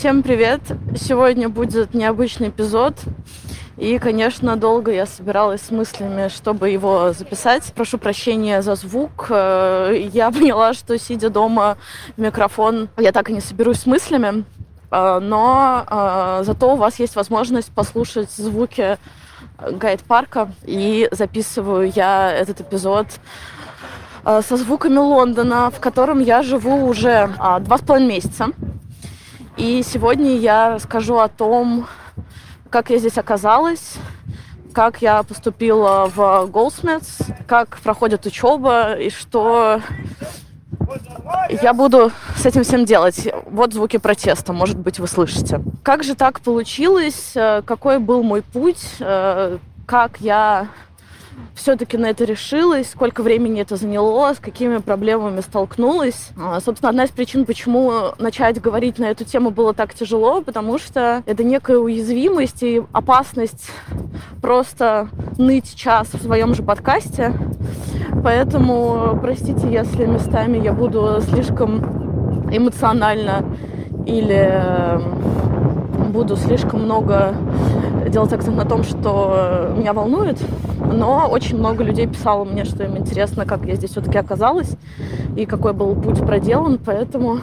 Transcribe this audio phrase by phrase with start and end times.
[0.00, 0.62] Всем привет!
[0.96, 2.94] Сегодня будет необычный эпизод.
[3.76, 7.70] И, конечно, долго я собиралась с мыслями, чтобы его записать.
[7.74, 9.26] Прошу прощения за звук.
[9.28, 11.76] Э, я поняла, что сидя дома
[12.16, 14.46] в микрофон, я так и не соберусь с мыслями.
[14.90, 18.96] Э, но э, зато у вас есть возможность послушать звуки
[19.58, 20.50] гайд-парка.
[20.64, 23.06] И записываю я этот эпизод
[24.24, 27.28] со звуками Лондона, в котором я живу уже
[27.60, 28.48] два с половиной месяца.
[29.60, 31.86] И сегодня я расскажу о том,
[32.70, 33.96] как я здесь оказалась,
[34.72, 39.82] как я поступила в Goldsmiths, как проходит учеба и что
[41.62, 43.28] я буду с этим всем делать.
[43.50, 45.62] Вот звуки протеста, может быть, вы слышите.
[45.82, 47.32] Как же так получилось?
[47.34, 48.82] Э, какой был мой путь?
[48.98, 50.68] Э, как я
[51.54, 56.30] все-таки на это решилась, сколько времени это заняло, с какими проблемами столкнулась.
[56.38, 60.78] А, собственно, одна из причин, почему начать говорить на эту тему было так тяжело, потому
[60.78, 63.70] что это некая уязвимость и опасность
[64.40, 67.32] просто ныть час в своем же подкасте.
[68.22, 73.44] Поэтому простите, если местами я буду слишком эмоционально
[74.06, 74.62] или
[76.10, 77.34] буду слишком много
[78.10, 80.38] делать акцент на том, что меня волнует,
[80.78, 84.76] но очень много людей писало мне, что им интересно, как я здесь все-таки оказалась
[85.36, 87.40] и какой был путь проделан, поэтому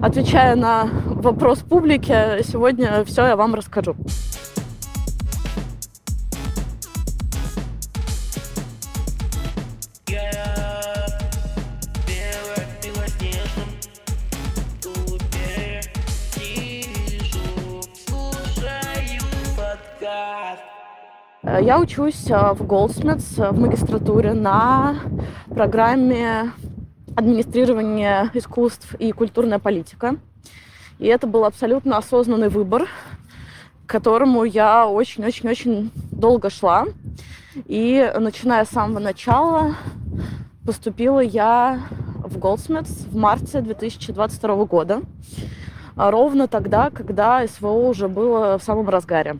[0.00, 3.96] отвечая на вопрос публики, сегодня все я вам расскажу.
[21.60, 24.96] Я учусь э, в Goldsmiths э, в магистратуре на
[25.50, 26.52] программе
[27.14, 30.16] администрирования искусств и культурная политика.
[30.98, 32.88] И это был абсолютно осознанный выбор,
[33.86, 36.86] к которому я очень-очень-очень долго шла.
[37.66, 39.74] И начиная с самого начала
[40.64, 41.80] поступила я
[42.24, 45.02] в Goldsmiths в марте 2022 года.
[45.94, 49.38] Ровно тогда, когда СВО уже было в самом разгаре.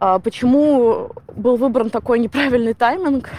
[0.00, 3.30] А почему был выбран такой неправильный тайминг?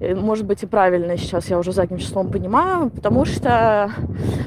[0.00, 3.90] Может быть и правильный сейчас, я уже задним числом понимаю, потому что,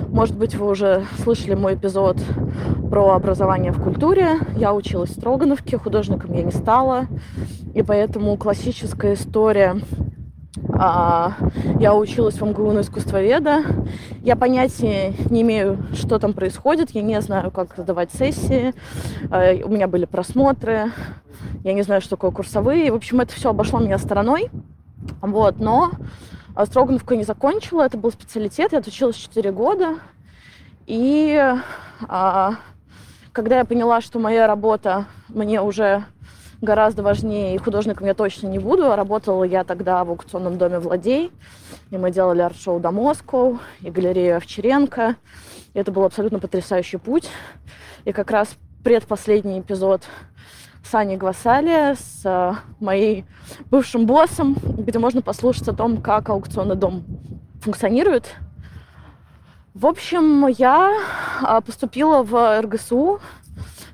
[0.10, 2.18] может быть, вы уже слышали мой эпизод
[2.90, 4.40] про образование в культуре.
[4.58, 7.08] Я училась в Строгановке, художником я не стала,
[7.74, 9.78] и поэтому классическая история
[10.78, 11.34] а,
[11.80, 13.64] я училась в МГУ на искусствоведа.
[14.22, 16.92] Я понятия не имею, что там происходит.
[16.92, 18.74] Я не знаю, как сдавать сессии.
[19.30, 20.92] А, у меня были просмотры.
[21.64, 22.92] Я не знаю, что такое курсовые.
[22.92, 24.50] В общем, это все обошло меня стороной.
[25.22, 25.92] Вот, но
[26.64, 27.84] Строгановку я не закончила.
[27.84, 28.72] Это был специалитет.
[28.72, 29.96] Я отучилась 4 года.
[30.88, 31.38] И
[32.08, 32.54] а,
[33.34, 36.06] когда я поняла, что моя работа мне уже
[36.62, 38.96] гораздо важнее, и художником я точно не буду.
[38.96, 41.32] Работала я тогда в аукционном доме «Владей»,
[41.92, 45.16] и мы делали арт-шоу «До Москву», и галерею Овчаренко.
[45.74, 47.30] И это был абсолютно потрясающий путь.
[48.06, 50.04] И как раз предпоследний эпизод
[50.84, 53.26] с Аней Гвасали, с э, моим
[53.72, 57.04] бывшим боссом, где можно послушать о том, как аукционный дом
[57.62, 58.36] функционирует.
[59.74, 60.94] В общем, я
[61.42, 63.20] э, поступила в РГСУ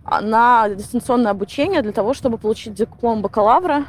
[0.04, 3.86] на дистанционное обучение для того, чтобы получить диплом бакалавра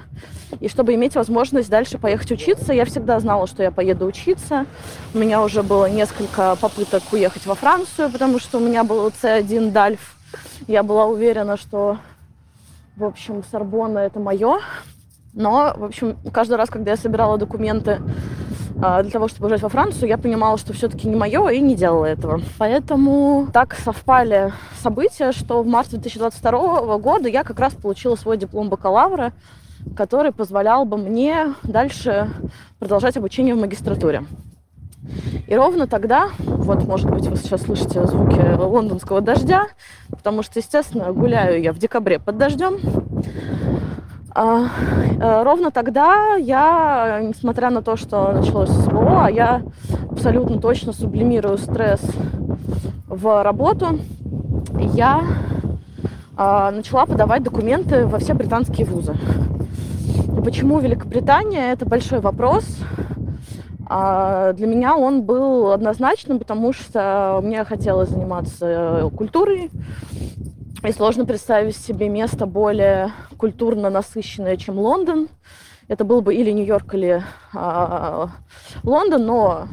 [0.61, 2.73] и чтобы иметь возможность дальше поехать учиться.
[2.73, 4.67] Я всегда знала, что я поеду учиться.
[5.15, 9.71] У меня уже было несколько попыток уехать во Францию, потому что у меня был C1
[9.71, 10.17] Дальф.
[10.67, 11.99] Я была уверена, что,
[12.97, 14.61] в общем, Сорбонна– это мое.
[15.33, 18.03] Но, в общем, каждый раз, когда я собирала документы а,
[18.82, 22.06] для того, чтобы уезжать во Францию, я понимала, что все-таки не мое и не делала
[22.06, 22.41] этого.
[22.59, 28.70] Поэтому так совпали события, что в марте 2022 года я как раз получила свой диплом
[28.70, 29.32] бакалавра,
[29.97, 32.28] который позволял бы мне дальше
[32.81, 34.25] продолжать обучение в магистратуре.
[35.47, 39.66] И ровно тогда, вот, может быть, вы сейчас слышите звуки лондонского дождя,
[40.10, 42.78] потому что, естественно, гуляю я в декабре под дождем.
[44.34, 44.64] А,
[45.20, 49.62] э, ровно тогда я, несмотря на то, что началось СВО, а я
[50.11, 52.00] абсолютно точно сублимирую стресс
[53.08, 53.99] в работу,
[54.94, 55.23] я
[56.34, 59.14] а, начала подавать документы во все британские вузы.
[60.43, 61.73] Почему Великобритания?
[61.73, 62.64] Это большой вопрос.
[63.88, 69.70] Для меня он был однозначным, потому что мне хотелось заниматься культурой,
[70.84, 75.29] и сложно представить себе место более культурно насыщенное, чем Лондон.
[75.88, 78.31] Это был бы или Нью-Йорк, или а,
[78.82, 79.69] Лондон, но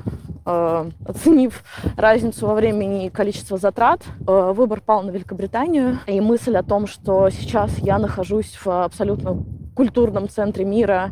[0.46, 1.64] э, оценив
[1.96, 6.00] разницу во времени и количество затрат, э, выбор пал на Великобританию.
[6.08, 9.44] И мысль о том, что сейчас я нахожусь в абсолютно
[9.76, 11.12] культурном центре мира,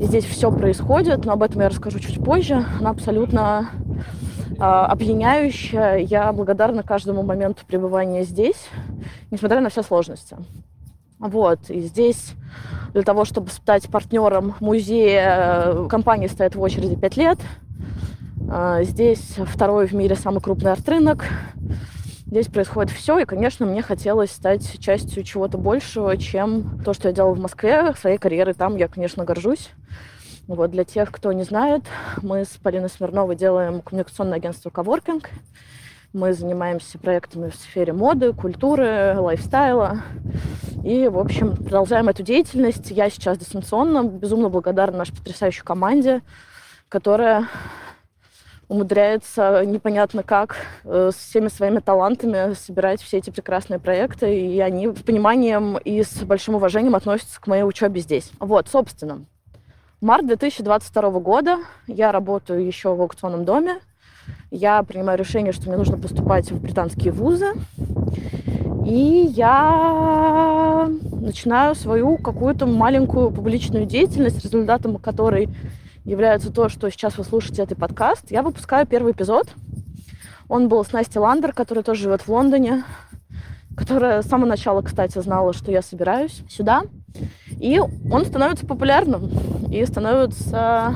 [0.00, 3.70] и здесь все происходит, но об этом я расскажу чуть позже, она абсолютно
[4.52, 5.98] э, опьяняющая.
[5.98, 8.68] Я благодарна каждому моменту пребывания здесь,
[9.30, 10.36] несмотря на все сложности.
[11.18, 12.32] Вот, и здесь
[12.94, 17.38] для того, чтобы стать партнером музея, компания стоит в очереди 5 лет.
[18.50, 21.26] А, здесь второй в мире самый крупный арт-рынок.
[22.26, 27.14] Здесь происходит все, и, конечно, мне хотелось стать частью чего-то большего, чем то, что я
[27.14, 27.92] делала в Москве.
[28.00, 29.70] Своей карьерой там я, конечно, горжусь.
[30.46, 31.82] Вот для тех, кто не знает,
[32.22, 35.28] мы с Полиной Смирновой делаем коммуникационное агентство «Коворкинг».
[36.12, 39.98] Мы занимаемся проектами в сфере моды, культуры, лайфстайла.
[40.82, 42.90] И, в общем, продолжаем эту деятельность.
[42.90, 46.22] Я сейчас дистанционно безумно благодарна нашей потрясающей команде,
[46.88, 47.46] которая
[48.66, 54.88] умудряется непонятно как э, с всеми своими талантами собирать все эти прекрасные проекты, и они
[54.88, 58.32] с пониманием и с большим уважением относятся к моей учебе здесь.
[58.40, 59.26] Вот, собственно,
[60.00, 63.80] март 2022 года я работаю еще в аукционном доме,
[64.50, 67.52] я принимаю решение, что мне нужно поступать в британские вузы.
[68.86, 75.48] И я начинаю свою какую-то маленькую публичную деятельность, результатом которой
[76.04, 78.30] является то, что сейчас вы слушаете этот подкаст.
[78.30, 79.48] Я выпускаю первый эпизод.
[80.48, 82.82] Он был с Настей Ландер, которая тоже живет в Лондоне,
[83.76, 86.82] которая с самого начала, кстати, знала, что я собираюсь сюда.
[87.50, 89.30] И он становится популярным,
[89.70, 90.94] и становится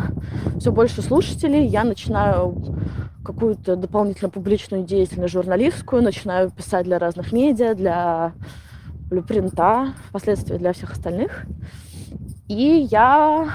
[0.59, 1.67] все больше слушателей.
[1.67, 2.56] Я начинаю
[3.25, 8.32] какую-то дополнительно публичную деятельность журналистскую, начинаю писать для разных медиа, для
[9.09, 11.44] Блюпринта, впоследствии для всех остальных.
[12.49, 13.49] И я,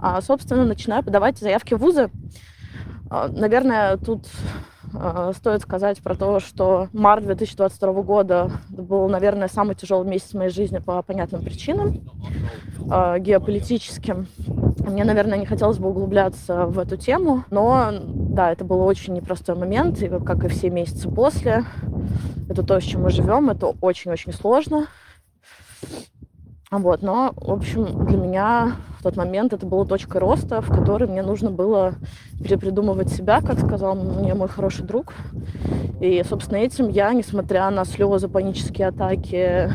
[0.00, 2.10] а, собственно, начинаю подавать заявки в вузы.
[3.10, 4.26] А, наверное, тут
[5.36, 10.50] стоит сказать про то, что март 2022 года был, наверное, самый тяжелый месяц в моей
[10.50, 12.00] жизни по понятным причинам
[12.78, 14.26] геополитическим.
[14.78, 19.54] Мне, наверное, не хотелось бы углубляться в эту тему, но да, это был очень непростой
[19.54, 21.64] момент, и как и все месяцы после.
[22.48, 24.86] Это то, с чем мы живем, это очень-очень сложно.
[26.70, 31.08] Вот, но, в общем, для меня в тот момент это была точка роста, в которой
[31.08, 31.94] мне нужно было
[32.38, 35.14] перепридумывать себя, как сказал мне мой хороший друг.
[36.02, 39.72] И, собственно, этим я, несмотря на слезы, панические атаки,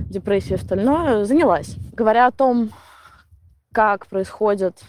[0.00, 1.76] депрессию и остальное, занялась.
[1.92, 2.72] Говоря о том,
[3.72, 4.82] как происходит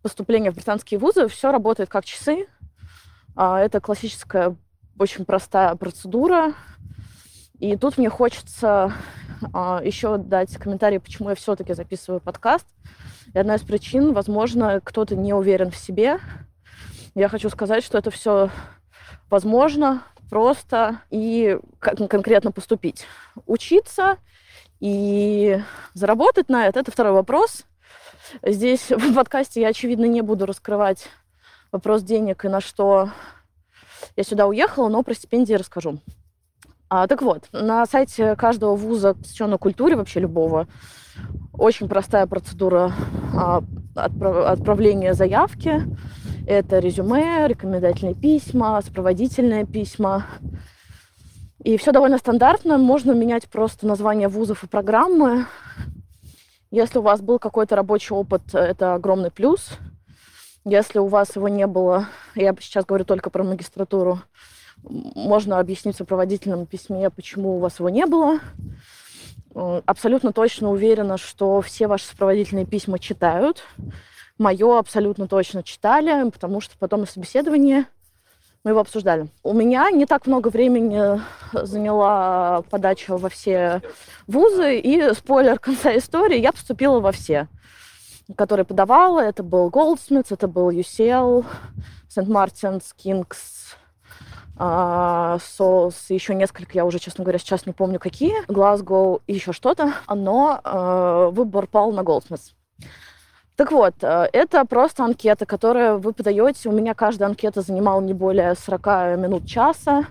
[0.00, 2.46] поступление в британские вузы, все работает как часы.
[3.34, 4.54] А, это классическая,
[4.96, 6.52] очень простая процедура.
[7.58, 8.92] И тут мне хочется
[9.82, 12.66] еще дать комментарий, почему я все-таки записываю подкаст.
[13.32, 16.18] И одна из причин, возможно, кто-то не уверен в себе.
[17.14, 18.50] Я хочу сказать, что это все
[19.30, 23.06] возможно, просто и конкретно поступить.
[23.46, 24.18] Учиться
[24.80, 25.60] и
[25.94, 27.64] заработать на это– это второй вопрос.
[28.42, 31.08] Здесь в подкасте я, очевидно, не буду раскрывать
[31.72, 33.10] вопрос денег и на что
[34.16, 36.00] я сюда уехала, но про стипендии расскажу.
[36.88, 40.68] А, так вот, на сайте каждого вуза, посвященного культуре, вообще любого,
[41.52, 42.92] очень простая процедура
[43.34, 43.62] а,
[43.94, 45.82] отправ, отправления заявки.
[46.46, 50.26] Это резюме, рекомендательные письма, сопроводительные письма.
[51.62, 52.76] И все довольно стандартно.
[52.76, 55.46] Можно менять просто название вузов и программы.
[56.70, 59.70] Если у вас был какой-то рабочий опыт, это огромный плюс.
[60.66, 64.20] Если у вас его не было, я сейчас говорю только про магистратуру,
[64.88, 68.40] можно объяснить в сопроводительном письме, почему у вас его не было.
[69.54, 73.62] Абсолютно точно уверена, что все ваши сопроводительные письма читают.
[74.36, 77.86] Мое абсолютно точно читали, потому что потом на собеседовании
[78.64, 79.28] мы его обсуждали.
[79.42, 81.20] У меня не так много времени
[81.52, 83.80] заняла подача во все
[84.26, 87.46] вузы, и спойлер конца истории, я поступила во все,
[88.36, 89.20] которые подавала.
[89.20, 91.44] Это был Goldsmiths, это был UCL,
[92.08, 92.26] St.
[92.26, 92.92] Martin's,
[94.56, 99.52] King's, Souls, еще несколько, я уже, честно говоря, сейчас не помню какие, Glasgow и еще
[99.52, 102.52] что-то, но э, выбор пал на Goldsmiths.
[103.56, 106.68] Так вот, э, это просто анкета, которую вы подаете.
[106.68, 110.06] У меня каждая анкета занимала не более 40 минут часа,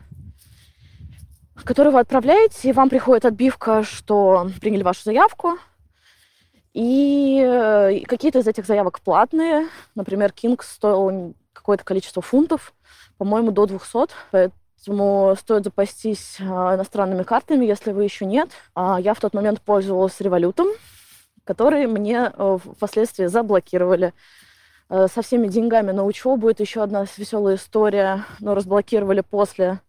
[1.64, 5.58] которую вы отправляете, и вам приходит отбивка, что приняли вашу заявку.
[6.74, 9.68] И э, какие-то из этих заявок платные.
[9.94, 12.74] Например, Кинг стоил какое-то количество фунтов,
[13.17, 14.13] по-моему, до 200.
[14.32, 18.50] Поэтому стоит запастись э, иностранными картами, если вы еще нет.
[18.75, 20.67] А я в тот момент пользовалась револютом
[21.43, 24.13] которые мне э, впоследствии заблокировали
[24.89, 26.50] э, со всеми деньгами на учебу.
[26.50, 29.79] Это еще одна веселая история, но разблокировали после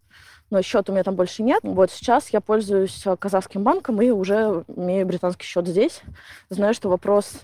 [0.51, 1.61] но счет у меня там больше нет.
[1.63, 6.01] Вот сейчас я пользуюсь э, казахским банком и уже имею британский счет здесь.
[6.49, 7.39] Знаю, что вопрос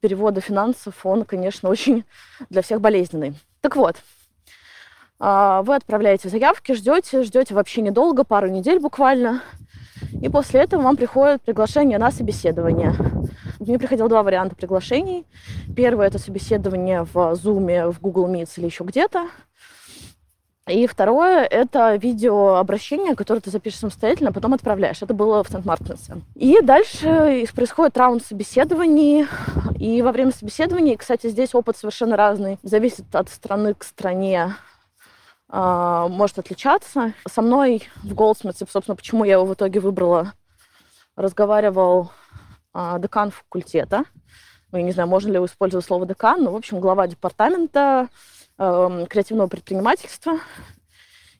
[0.00, 2.04] перевода финансов, он, конечно, очень
[2.48, 3.34] для всех болезненный.
[3.60, 4.25] Так вот, а,
[5.18, 9.42] вы отправляете заявки, ждете, ждете вообще недолго, пару недель буквально.
[10.20, 12.94] И после этого вам приходит приглашение на собеседование.
[13.58, 15.24] Мне приходило два варианта приглашений.
[15.74, 19.28] Первое– это собеседование в Zoom, в Google Meet или еще где-то.
[20.68, 25.00] И второе– это видеообращение, которое ты запишешь самостоятельно, а потом отправляешь.
[25.00, 26.14] Это было в Сент-Мартинсе.
[26.34, 29.26] И дальше происходит раунд собеседований.
[29.78, 32.58] И во время собеседований, кстати, здесь опыт совершенно разный.
[32.64, 34.56] Зависит от страны к стране а,
[35.48, 37.14] может отличаться.
[37.28, 40.32] Со мной в Голдсмитсе, собственно, почему я его в итоге выбрала,
[41.14, 42.10] разговаривал
[42.78, 44.04] а, декан факультета.
[44.70, 48.08] Ну, я не знаю, можно ли использовать слово декан, но, в общем, глава департамента
[48.58, 50.40] э, креативного предпринимательства.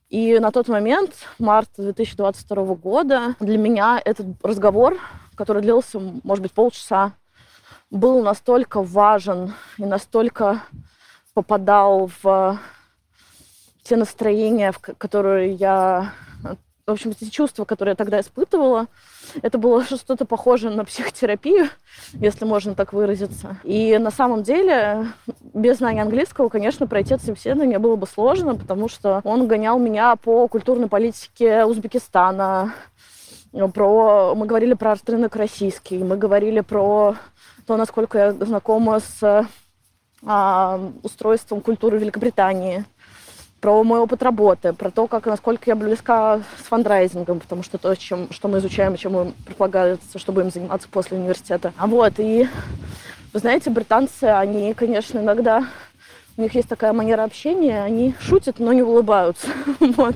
[0.08, 4.98] И на тот момент, март 2022 года, для меня этот разговор,
[5.34, 7.12] который длился, может быть, полчаса,
[7.90, 10.62] был настолько важен и настолько
[11.34, 12.58] попадал в
[13.88, 16.12] те настроения, в которые я
[16.87, 18.87] в общем, эти чувства, которые я тогда испытывала,
[19.43, 21.69] это было что-то похожее на психотерапию,
[22.12, 23.59] если можно так выразиться.
[23.64, 25.09] И на самом деле,
[25.52, 30.14] без знания английского, конечно, пройти это собеседование было бы сложно, потому что он гонял меня
[30.14, 32.73] по культурной политике Узбекистана,
[33.75, 34.35] про...
[34.37, 37.16] Мы говорили про рынок российский, мы говорили про
[37.66, 39.49] то, насколько я знакома с
[40.25, 42.85] а, устройством культуры Великобритании
[43.60, 47.94] про мой опыт работы, про то, как, насколько я близка с фандрайзингом, потому что то,
[47.94, 51.72] чем, что мы изучаем чем мы предполагается, что будем заниматься после университета.
[51.76, 52.48] А вот, и
[53.32, 55.66] вы знаете, британцы, они, конечно, иногда
[56.36, 59.48] у них есть такая манера общения, они шутят, но не улыбаются.
[59.80, 60.14] вот.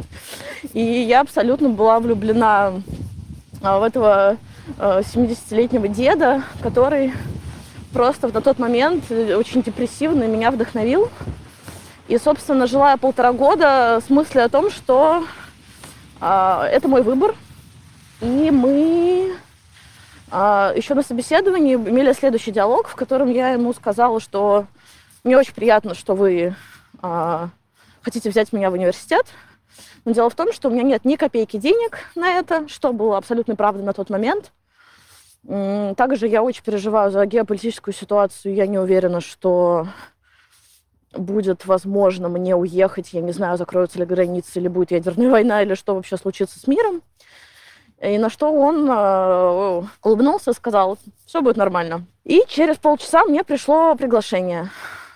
[0.75, 2.75] И я абсолютно была влюблена
[3.63, 4.37] а, в этого
[4.79, 7.15] 70-летнего а, деда, который
[7.93, 11.11] просто на тот момент очень депрессивно меня вдохновил.
[12.11, 15.25] И, собственно, жила я полтора года с мыслью о том, что
[16.21, 17.37] э, это мой выбор.
[18.21, 19.37] И мы
[20.33, 24.67] э, еще на собеседовании имели следующий диалог, в котором я ему сказала, что
[25.23, 26.57] мне очень приятно, что вы
[27.01, 27.49] э,
[28.03, 29.27] хотите взять меня в университет.
[30.05, 33.19] Но дело в том, что у меня нет ни копейки денег на это, что было
[33.19, 34.51] абсолютно правдой на тот момент.
[35.47, 38.53] Также я очень переживаю за геополитическую ситуацию.
[38.53, 39.87] Я не уверена, что
[41.13, 45.75] будет возможно мне уехать, я не знаю, закроются ли границы, или будет ядерная война, или
[45.75, 47.03] что вообще случится с миром.
[48.01, 52.07] И на что он э, улыбнулся и сказал, все будет нормально.
[52.25, 54.71] И через полчаса мне пришло приглашение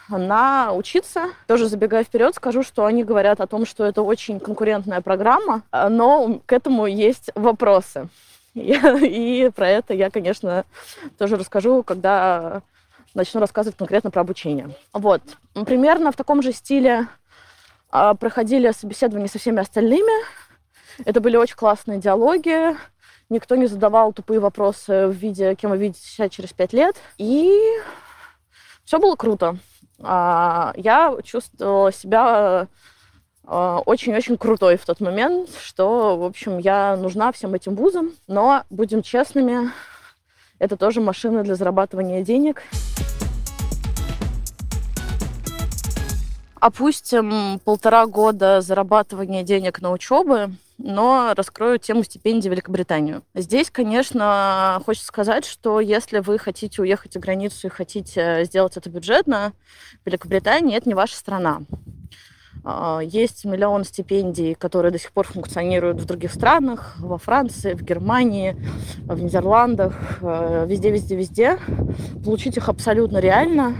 [0.08, 1.30] на учиться.
[1.46, 6.40] Тоже забегая вперед, скажу, что они говорят о том, что это очень конкурентная программа, но
[6.44, 8.08] к этому есть вопросы.
[8.54, 10.64] И про это я, конечно,
[11.18, 12.62] тоже расскажу, когда
[13.14, 14.70] начну рассказывать конкретно про обучение.
[14.92, 15.22] Вот.
[15.66, 17.08] Примерно в таком же стиле
[17.90, 20.24] а, проходили собеседования со всеми остальными.
[21.04, 22.76] Это были очень классные диалоги.
[23.30, 26.96] Никто не задавал тупые вопросы в виде, кем вы видите себя через пять лет.
[27.18, 27.52] И
[28.84, 29.56] все было круто.
[30.02, 32.68] А, я чувствовала себя
[33.44, 38.12] а, очень-очень крутой в тот момент, что, в общем, я нужна всем этим вузам.
[38.26, 39.70] Но, будем честными,
[40.64, 42.62] это тоже машина для зарабатывания денег.
[46.58, 53.22] Опустим полтора года зарабатывания денег на учебы, но раскрою тему стипендий в Великобританию.
[53.34, 58.88] Здесь, конечно, хочется сказать, что если вы хотите уехать за границу и хотите сделать это
[58.88, 59.52] бюджетно,
[60.06, 61.60] Великобритания– это не ваша страна.
[62.66, 67.82] А, есть миллион стипендий, которые до сих пор функционируют в других странах, во Франции, в
[67.82, 68.56] Германии,
[69.04, 71.58] в Нидерландах, э, везде, везде, везде.
[72.24, 73.74] Получить их абсолютно реально,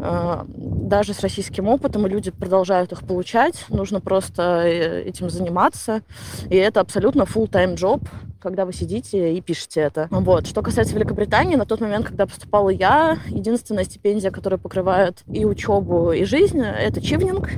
[0.00, 3.66] э, даже с российским опытом, и люди продолжают их получать.
[3.68, 6.02] Нужно просто э, этим заниматься.
[6.50, 8.02] И это абсолютно full-time job,
[8.42, 10.08] когда вы сидите и пишете это.
[10.10, 10.46] Вот.
[10.46, 16.12] Что касается Великобритании, на тот момент, когда поступала я, единственная стипендия, которая покрывает и учебу,
[16.12, 17.50] и жизнь, это чивнинг,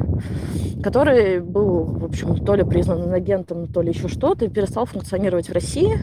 [0.82, 5.48] который был, в общем, то ли признан агентом, то ли еще что-то, и перестал функционировать
[5.48, 5.98] в России.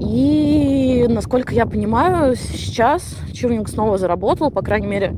[0.00, 5.16] И, насколько я понимаю, сейчас Чивнинг снова заработал, по крайней мере,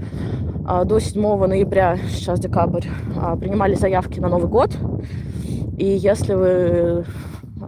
[0.66, 2.86] а, до 7 ноября, сейчас декабрь,
[3.16, 4.70] а, принимали заявки на Новый год.
[5.76, 7.04] И если вы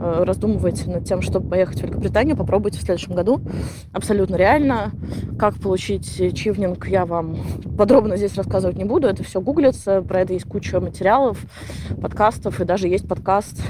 [0.01, 3.41] э, раздумываете над тем, чтобы поехать в Великобританию, попробуйте в следующем году.
[3.93, 4.93] Абсолютно реально.
[5.39, 7.39] Как получить чивнинг, я вам
[7.77, 9.07] подробно здесь рассказывать не буду.
[9.07, 10.03] Это все гуглится.
[10.03, 11.39] Про это есть куча материалов,
[12.01, 12.61] подкастов.
[12.61, 13.61] И даже есть подкаст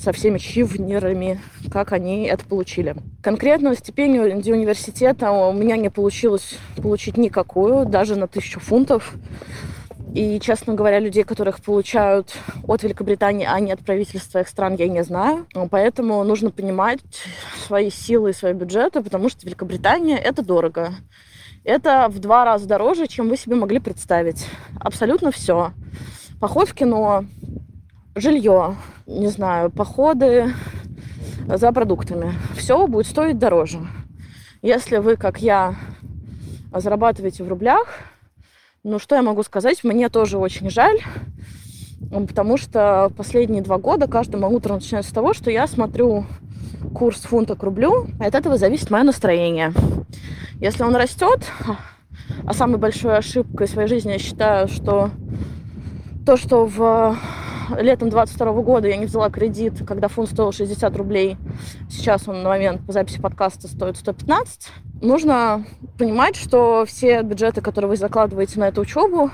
[0.00, 2.96] со всеми чивнерами, как они это получили.
[3.22, 9.14] Конкретную стипендию университета у меня не получилось получить никакую, даже на тысячу фунтов.
[10.16, 12.34] И, честно говоря, людей, которых получают
[12.66, 15.46] от Великобритании, а не от правительства их стран, я не знаю.
[15.70, 17.00] Поэтому нужно понимать
[17.66, 20.94] свои силы и свои бюджеты, потому что Великобритания– это дорого.
[21.64, 24.46] Это в два раза дороже, чем вы себе могли представить.
[24.80, 25.72] Абсолютно все.
[26.40, 27.26] Поход в кино,
[28.14, 30.54] жилье, не знаю, походы
[31.46, 32.32] за продуктами.
[32.56, 33.80] Все будет стоить дороже.
[34.62, 35.74] Если вы, как я,
[36.72, 38.00] зарабатываете в рублях,
[38.86, 39.82] ну, что я могу сказать?
[39.82, 41.00] Мне тоже очень жаль,
[42.08, 46.24] потому что последние два года каждым утром начинается с того, что я смотрю
[46.94, 49.72] курс фунта к рублю, и от этого зависит мое настроение.
[50.60, 51.44] Если он растет,
[52.46, 55.10] а самой большой ошибкой своей жизни я считаю, что
[56.24, 57.16] то, что в
[57.80, 61.36] летом 22 года я не взяла кредит, когда фунт стоил 60 рублей.
[61.90, 64.68] Сейчас он на момент по записи подкаста стоит 115.
[65.02, 65.64] Нужно
[65.98, 69.30] понимать, что все бюджеты, которые вы закладываете на эту учебу,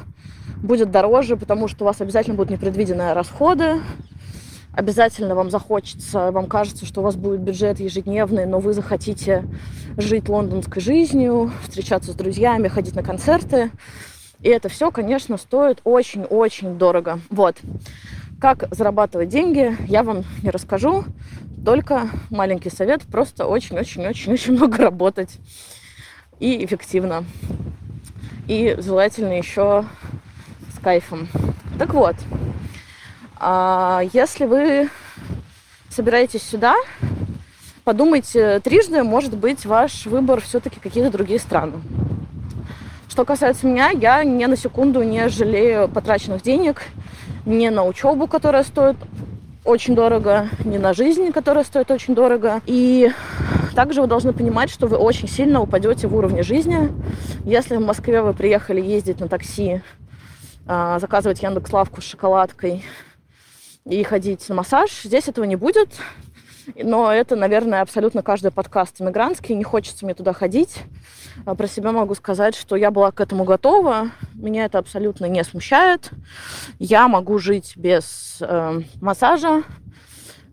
[0.57, 3.81] будет дороже, потому что у вас обязательно будут непредвиденные расходы,
[4.73, 9.45] обязательно вам захочется, вам кажется, что у вас будет бюджет ежедневный, но вы захотите
[9.97, 13.71] жить лондонской жизнью, встречаться с друзьями, ходить на концерты.
[14.41, 17.21] И это все, конечно, стоит очень-очень дорого.
[17.31, 17.57] Вот.
[18.41, 21.05] Как зарабатывать деньги, я вам не расскажу.
[21.65, 25.39] Только маленький совет, просто очень-очень-очень-очень много работать.
[26.41, 27.25] И эффективно.
[28.49, 29.85] И желательно еще
[30.75, 31.29] с кайфом.
[31.79, 32.17] Так вот,
[33.37, 34.91] а, если вы
[35.89, 36.75] собираетесь сюда,
[37.85, 41.75] подумайте трижды, может быть, ваш выбор все-таки какие-то другие страны.
[43.09, 46.83] Что касается меня, я ни на секунду не жалею потраченных денег
[47.45, 48.97] не на учебу, которая стоит
[49.65, 52.61] очень дорого, не на жизнь, которая стоит очень дорого.
[52.67, 53.13] И
[53.75, 56.91] также вы должны понимать, что вы очень сильно упадете в уровне жизни.
[57.45, 59.83] Если в Москве вы приехали ездить на такси,
[60.67, 62.85] а, заказывать Яндекс Лавку с шоколадкой
[63.85, 65.91] и ходить на массаж, здесь этого не будет.
[66.77, 69.55] Но это, наверное, абсолютно каждый подкаст иммигрантский.
[69.55, 70.79] Не хочется мне туда ходить.
[71.45, 74.11] А про себя могу сказать, что я была к этому готова.
[74.35, 76.11] Меня это абсолютно не смущает.
[76.79, 79.63] Я могу жить без э, массажа.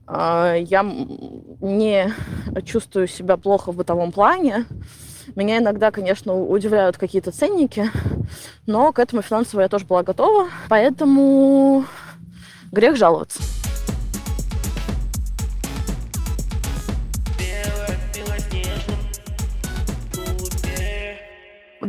[0.08, 2.13] Э, я не
[2.65, 4.65] чувствую себя плохо в бытовом плане.
[5.36, 7.92] Меня иногда, конечно, удивляют какие-то ценники,
[8.65, 10.48] но к этому финансово я тоже была готова.
[10.70, 11.86] Поэтому
[12.72, 13.42] грех жаловаться.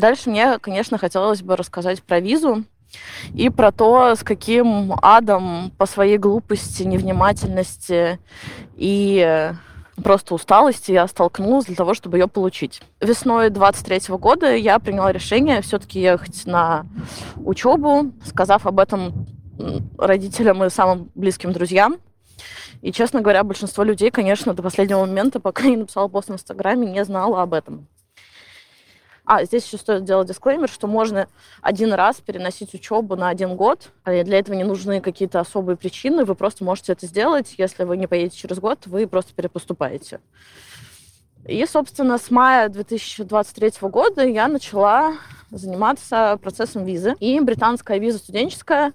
[0.01, 2.65] Дальше мне, конечно, хотелось бы рассказать про визу
[3.35, 8.19] и про то, с каким адом по своей глупости, невнимательности
[8.77, 9.53] и
[10.03, 12.81] просто усталости я столкнулась для того, чтобы ее получить.
[13.03, 16.87] Весной 23 года я приняла решение все-таки ехать на
[17.37, 19.27] учебу, сказав об этом
[19.99, 21.97] родителям и самым близким друзьям.
[22.81, 26.33] И, честно говоря, большинство людей, конечно, до последнего момента, пока я не написала пост в
[26.33, 27.87] Инстаграме, не знала об этом.
[29.33, 31.29] А, здесь еще стоит сделать дисклеймер, что можно
[31.63, 33.93] один раз переносить учебу на один год.
[34.05, 36.25] И для этого не нужны какие-то особые причины.
[36.25, 37.55] Вы просто можете это сделать.
[37.57, 40.19] Если вы не поедете через год, вы просто перепоступаете.
[41.47, 45.13] И, собственно, с мая 2023 года я начала
[45.53, 47.15] заниматься процессом визы.
[47.21, 48.95] И британская виза студенческая,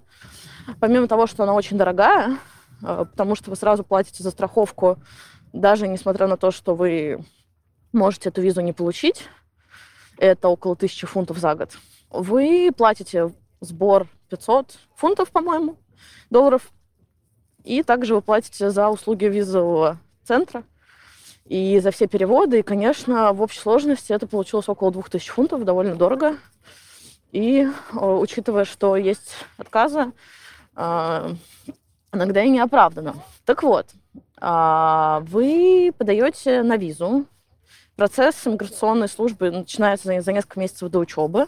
[0.80, 2.36] помимо того, что она очень дорогая,
[2.82, 4.98] э, потому что вы сразу платите за страховку,
[5.54, 7.24] даже несмотря на то, что вы
[7.94, 9.30] можете эту визу не получить,
[10.18, 11.70] это около 1000 фунтов за год,
[12.10, 15.76] вы платите сбор 500 фунтов, по-моему,
[16.30, 16.70] долларов,
[17.64, 20.62] и также вы платите за услуги визового центра
[21.44, 22.60] и за все переводы.
[22.60, 26.36] И, конечно, в общей сложности это получилось около 2000 фунтов, довольно дорого.
[27.32, 30.12] И учитывая, что есть отказы,
[30.74, 31.32] а,
[32.12, 33.16] иногда и неоправданно.
[33.44, 33.88] Так вот,
[34.40, 37.26] а, вы подаете на визу,
[37.96, 41.46] Процесс иммиграционной службы начинается за, несколько месяцев до учебы.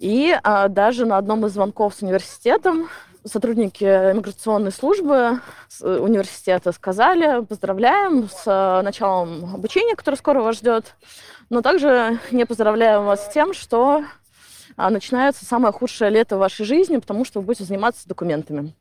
[0.00, 2.88] И а, даже на одном из звонков с университетом
[3.24, 10.96] сотрудники иммиграционной службы с университета сказали, поздравляем с а, началом обучения, которое скоро вас ждет,
[11.48, 14.04] но также не поздравляем вас с тем, что
[14.76, 18.74] а, начинается самое худшее лето в вашей жизни, потому что вы будете заниматься документами.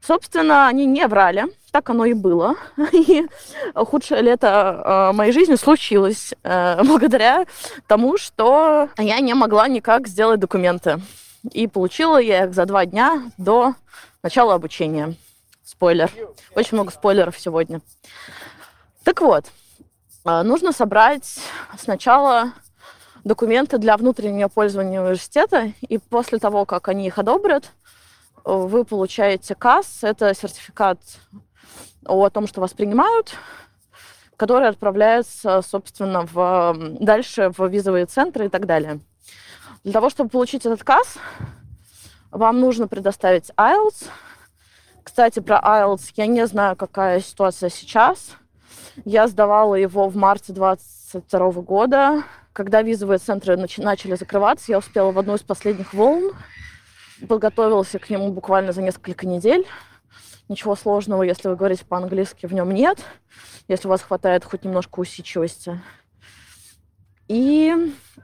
[0.00, 2.56] Собственно, они не врали, так оно и было.
[2.92, 3.26] И
[3.74, 7.44] худшее лето э, моей жизни случилось э, благодаря
[7.86, 11.00] тому, что я не могла никак сделать документы.
[11.52, 13.74] И получила я их за два дня до
[14.22, 15.14] начала обучения.
[15.64, 16.10] Спойлер.
[16.54, 17.80] Очень много спойлеров сегодня.
[19.04, 19.44] Так вот,
[20.24, 21.38] э, нужно собрать
[21.78, 22.52] сначала
[23.22, 27.70] документы для внутреннего пользования университета, и после того, как они их одобрят,
[28.44, 30.98] вы получаете КАС, это сертификат
[32.04, 33.34] о том, что вас принимают,
[34.36, 39.00] который отправляется, собственно, в, дальше в визовые центры и так далее.
[39.84, 41.18] Для того, чтобы получить этот КАС,
[42.30, 44.08] вам нужно предоставить IELTS.
[45.02, 48.36] Кстати, про IELTS я не знаю, какая ситуация сейчас.
[49.04, 52.22] Я сдавала его в марте 2022 года.
[52.52, 56.32] Когда визовые центры начали закрываться, я успела в одну из последних волн
[57.28, 59.66] подготовился к нему буквально за несколько недель.
[60.48, 62.98] Ничего сложного, если вы говорите по-английски, в нем нет,
[63.68, 65.80] если у вас хватает хоть немножко усидчивости.
[67.28, 67.72] И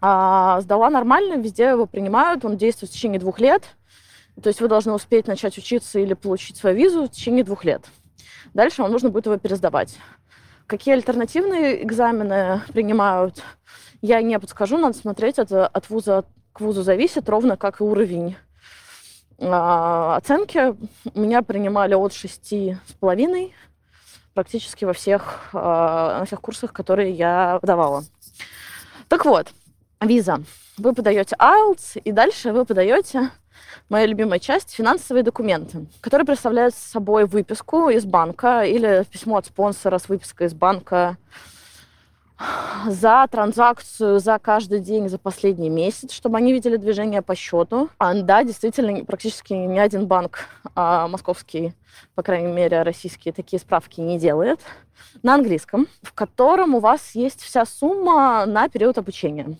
[0.01, 3.63] а, сдала нормально, везде его принимают, он действует в течение двух лет.
[4.43, 7.85] То есть вы должны успеть начать учиться или получить свою визу в течение двух лет.
[8.53, 9.97] Дальше вам нужно будет его пересдавать.
[10.67, 13.43] Какие альтернативные экзамены принимают,
[14.03, 18.37] я не подскажу, надо смотреть, это от вуза к вузу зависит, ровно как и уровень
[19.38, 20.75] оценки
[21.14, 23.55] у меня принимали от шести с половиной
[24.37, 28.05] практически во всех, а, на всех курсах, которые я давала.
[29.09, 29.49] Так вот,
[30.01, 30.42] виза.
[30.77, 33.31] Вы подаете IELTS, и дальше вы подаете,
[33.88, 39.99] моя любимая часть, финансовые документы, которые представляют собой выписку из банка или письмо от спонсора
[39.99, 41.16] с выпиской из банка,
[42.87, 47.88] за транзакцию за каждый день за последний месяц, чтобы они видели движение по счету.
[47.99, 51.72] А, да, действительно, практически ни один банк а, московский,
[52.14, 54.61] по крайней мере, российский, такие справки не делает.
[55.22, 59.57] На английском, в котором у вас есть вся сумма на период обучения.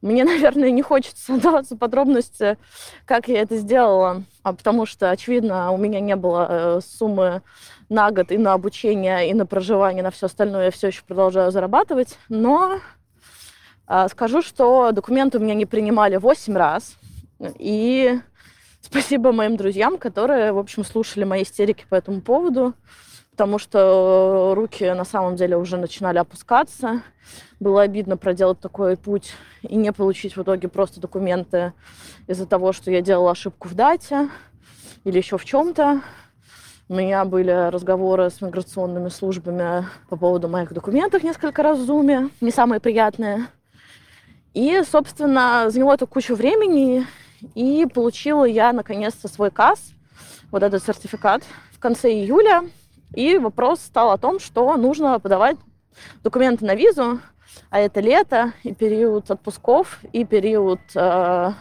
[0.00, 2.56] Мне, наверное, не хочется вдаваться в подробности,
[3.04, 7.42] как я это сделала, а потому что, очевидно, у меня не было э, суммы
[7.88, 11.50] на год и на обучение, и на проживание, на все остальное я все еще продолжаю
[11.50, 12.18] зарабатывать.
[12.28, 12.78] Но
[13.88, 16.96] э, скажу, что документы у меня не принимали 8 раз.
[17.58, 18.18] И
[18.80, 22.74] спасибо моим друзьям, которые, в общем, слушали мои истерики по этому поводу,
[23.38, 27.02] потому что руки на самом деле уже начинали опускаться.
[27.60, 31.72] Было обидно проделать такой путь и не получить в итоге просто документы
[32.26, 34.28] из-за того, что я делала ошибку в дате
[35.04, 36.00] или еще в чем-то.
[36.88, 42.30] У меня были разговоры с миграционными службами по поводу моих документов несколько раз в Зуме,
[42.40, 43.46] не самые приятные.
[44.52, 47.06] И, собственно, заняло это кучу времени,
[47.54, 49.92] и получила я наконец-то свой КАС,
[50.50, 52.64] вот этот сертификат, в конце июля.
[53.14, 55.56] И вопрос стал о том, что нужно подавать
[56.22, 57.20] документы на визу,
[57.70, 60.80] а это лето, и период отпусков, и период...
[60.94, 61.52] Э,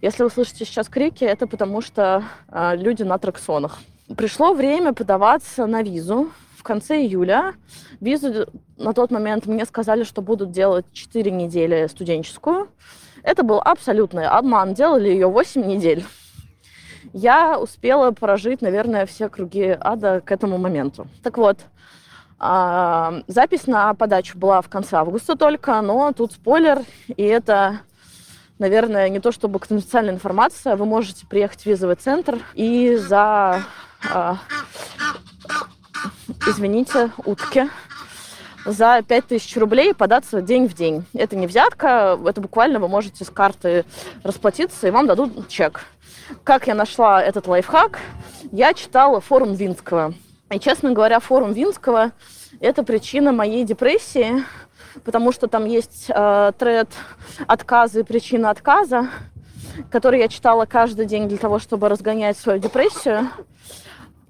[0.00, 3.78] если вы слышите сейчас крики, это потому что э, люди на аттракционах.
[4.16, 7.54] Пришло время подаваться на визу в конце июля.
[8.00, 12.68] Визу на тот момент мне сказали, что будут делать 4 недели студенческую.
[13.22, 14.74] Это был абсолютный обман.
[14.74, 16.04] Делали ее 8 недель.
[17.12, 21.06] Я успела прожить, наверное, все круги ада к этому моменту.
[21.22, 21.58] Так вот,
[22.38, 27.80] а, запись на подачу была в конце августа только, но тут спойлер, и это
[28.58, 33.64] наверное, не то чтобы конфиденциальная информация, вы можете приехать в визовый центр и за
[34.12, 34.36] а,
[36.46, 37.68] извините, утки,
[38.64, 41.04] за 5000 рублей податься день в день.
[41.14, 43.84] Это не взятка, это буквально вы можете с карты
[44.22, 45.84] расплатиться, и вам дадут чек.
[46.44, 48.00] Как я нашла этот лайфхак?
[48.50, 50.14] Я читала форум Винского.
[50.50, 52.12] И, честно говоря, форум Винского–
[52.60, 54.44] это причина моей депрессии,
[55.04, 56.88] потому что там есть э, тред
[57.46, 59.08] отказа и причина отказа,
[59.90, 63.30] который я читала каждый день для того, чтобы разгонять свою депрессию.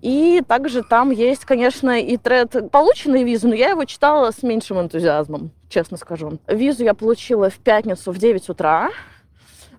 [0.00, 4.80] И также там есть, конечно, и тред полученной визы, но я его читала с меньшим
[4.80, 6.38] энтузиазмом, честно скажу.
[6.48, 8.90] Визу я получила в пятницу в 9 утра.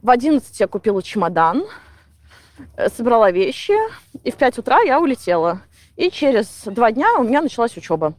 [0.01, 1.65] В 11 я купила чемодан,
[2.95, 3.73] собрала вещи,
[4.23, 5.61] и в 5 утра я улетела.
[5.95, 8.13] И через два дня у меня началась учеба.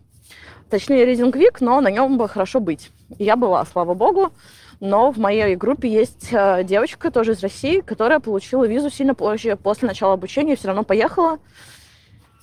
[0.70, 2.90] Точнее, Week, но на нем бы хорошо быть.
[3.18, 4.32] Я была, слава богу.
[4.80, 9.56] Но в моей группе есть э, девочка, тоже из России, которая получила визу сильно позже,
[9.56, 11.38] после начала обучения, все равно поехала.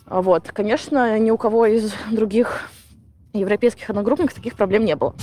[0.06, 2.70] Вот, конечно, ни у кого из других
[3.34, 5.14] европейских одногруппников таких проблем не было.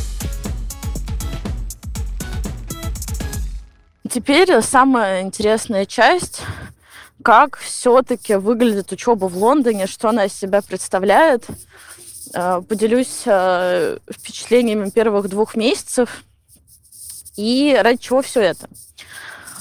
[4.11, 6.41] Теперь самая интересная часть,
[7.23, 11.47] как все-таки выглядит учеба в Лондоне, что она из себя представляет.
[12.33, 16.25] Э, поделюсь э, впечатлениями первых двух месяцев
[17.37, 18.69] и ради чего все это.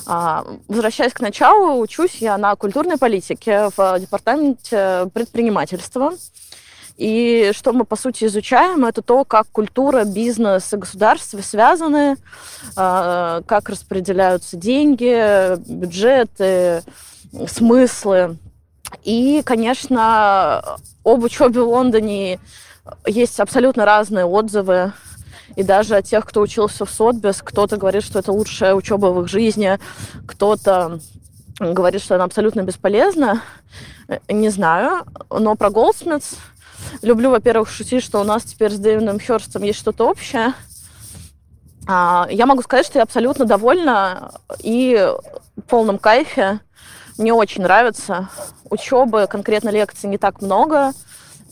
[0.05, 6.13] А, возвращаясь к началу, учусь я на культурной политике в департаменте предпринимательства.
[6.97, 12.17] И что мы, по сути, изучаем, это то, как культура, бизнес и государство связаны,
[12.75, 16.81] а, как распределяются деньги, бюджеты,
[17.47, 18.37] смыслы.
[19.03, 22.39] И, конечно, об учебе в Лондоне
[23.05, 24.93] есть абсолютно разные отзывы.
[25.55, 29.21] И даже от тех, кто учился в Сотбис, кто-то говорит, что это лучшая учеба в
[29.21, 29.77] их жизни,
[30.25, 30.99] кто-то
[31.59, 33.41] говорит, что она абсолютно бесполезна.
[34.27, 35.05] Не знаю.
[35.29, 36.35] Но про Goldsmiths
[37.01, 40.53] люблю, во-первых, шутить, что у нас теперь с Дэмиеном Хёрстом есть что-то общее.
[41.87, 45.09] А, я могу сказать, что я абсолютно довольна и
[45.55, 46.59] в полном кайфе.
[47.17, 48.29] Мне очень нравится.
[48.69, 50.91] Учебы, конкретно лекций не так много.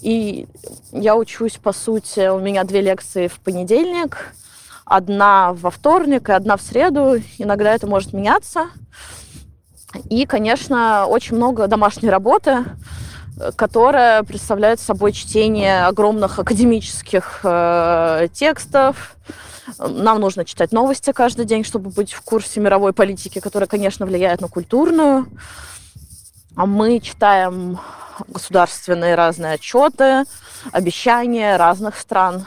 [0.01, 0.47] И
[0.91, 4.33] я учусь, по сути, у меня две лекции в понедельник,
[4.83, 7.21] одна во вторник и одна в среду.
[7.37, 8.67] Иногда это может меняться.
[10.09, 12.65] И, конечно, очень много домашней работы,
[13.55, 19.15] которая представляет собой чтение огромных академических э, текстов.
[19.79, 24.41] Нам нужно читать новости каждый день, чтобы быть в курсе мировой политики, которая, конечно, влияет
[24.41, 25.27] на культурную.
[26.55, 27.79] А мы читаем
[28.27, 30.23] государственные разные отчеты,
[30.71, 32.45] обещания разных стран,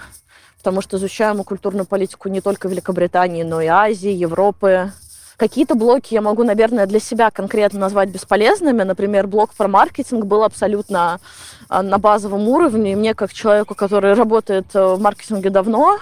[0.59, 4.93] потому что изучаем культурную политику не только Великобритании, но и Азии, Европы.
[5.39, 8.83] Какие-то блоки я могу, наверное, для себя конкретно назвать бесполезными.
[8.83, 11.21] Например, блок про маркетинг был абсолютно
[11.69, 12.93] а, на базовом уровне.
[12.93, 15.99] И мне, как человеку, который работает э, в маркетинге давно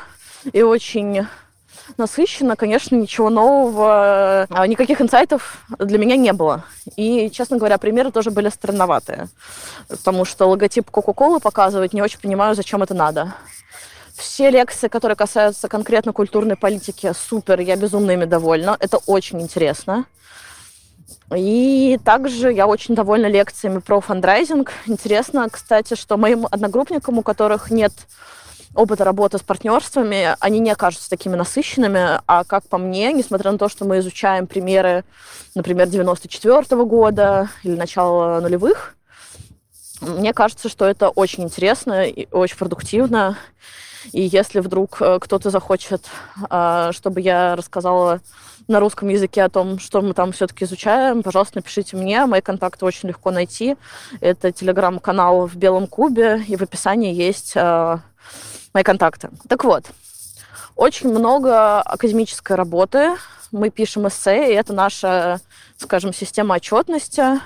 [0.55, 1.27] и очень
[1.99, 6.65] насыщенно, конечно, ничего нового, а, никаких инсайтов для меня не было.
[6.97, 9.29] И, честно говоря, примеры тоже были странноватые,
[9.89, 13.35] потому что логотип Кока-Колы показывать не очень понимаю, зачем это надо.
[14.17, 18.77] Все лекции, которые касаются конкретно культурной политики, супер, я безумно ими довольна.
[18.81, 20.07] Это очень интересно.
[21.35, 24.73] И также я очень довольна лекциями про фандрайзинг.
[24.87, 27.93] Интересно, кстати, что моим одногруппникам, у которых нет
[28.75, 33.59] опыта работы с партнерствами, они не окажутся такими насыщенными, а как по мне, несмотря на
[33.59, 35.05] то, что мы изучаем примеры,
[35.55, 38.97] например, 94 -го года или начала нулевых,
[40.01, 43.39] мне кажется, что это очень интересно и очень продуктивно.
[44.13, 46.07] И если вдруг э, кто-то захочет,
[46.49, 48.21] а, чтобы я рассказала
[48.69, 52.27] на русском языке о том, что мы там все-таки изучаем, пожалуйста, напишите мне.
[52.27, 53.77] Мои контакты очень легко найти.
[54.21, 58.01] Это телеграм-канал в Белом Кубе, и в описании есть а,
[58.75, 59.31] мои контакты.
[59.49, 59.85] Так вот,
[60.75, 63.17] очень много академической работы.
[63.53, 65.41] Мы пишем эссе, и это наша,
[65.79, 67.41] скажем, система отчетности.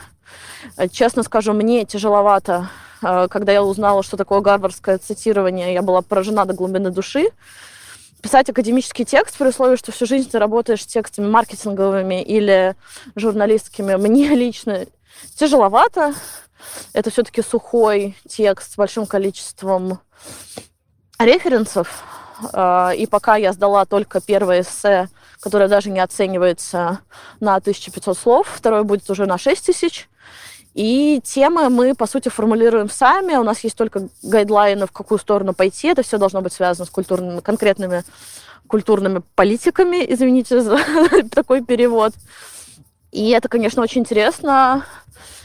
[0.90, 6.44] Честно скажу, мне тяжеловато, э, когда я узнала, что такое гарвардское цитирование, я была поражена
[6.44, 7.30] до глубины души.
[8.20, 12.76] Писать академический текст при условии, что всю жизнь ты работаешь текстами маркетинговыми или
[13.16, 14.86] журналистскими, мне лично
[15.36, 16.14] тяжеловато.
[16.92, 20.00] Это все-таки сухой текст с большим количеством
[21.18, 22.04] референсов.
[22.52, 25.08] А, и пока я сдала только первое эссе,
[25.40, 27.00] которое даже не оценивается
[27.40, 30.09] на 1500 слов, второе будет уже на 6000.
[30.74, 33.34] И темы мы, по сути, формулируем сами.
[33.34, 35.88] У нас есть только гайдлайны, в какую сторону пойти.
[35.88, 38.04] Это все должно быть связано с культурными, конкретными
[38.70, 40.78] культурными политиками, извините за
[41.32, 42.12] такой перевод.
[43.10, 44.84] И это, конечно, очень интересно.